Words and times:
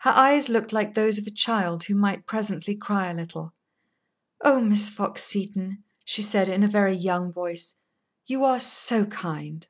Her 0.00 0.10
eyes 0.10 0.50
looked 0.50 0.74
like 0.74 0.92
those 0.92 1.16
of 1.16 1.26
a 1.26 1.30
child 1.30 1.84
who 1.84 1.94
might 1.94 2.26
presently 2.26 2.74
cry 2.76 3.08
a 3.08 3.14
little. 3.14 3.54
"Oh, 4.44 4.60
Miss 4.60 4.90
Fox 4.90 5.24
Seton," 5.24 5.82
she 6.04 6.20
said, 6.20 6.50
in 6.50 6.62
a 6.62 6.68
very 6.68 6.92
young 6.92 7.32
voice, 7.32 7.76
"you 8.26 8.44
are 8.44 8.60
so 8.60 9.06
kind!" 9.06 9.66